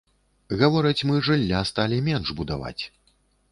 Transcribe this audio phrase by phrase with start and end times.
[0.61, 2.79] Гавораць, мы жылля сталі менш будаваць.